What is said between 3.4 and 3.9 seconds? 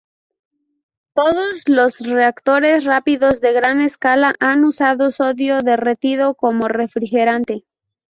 gran